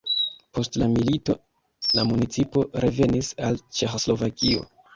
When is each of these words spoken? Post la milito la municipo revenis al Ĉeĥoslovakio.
Post 0.57 0.77
la 0.81 0.87
milito 0.93 1.35
la 1.99 2.07
municipo 2.13 2.65
revenis 2.87 3.33
al 3.51 3.63
Ĉeĥoslovakio. 3.79 4.69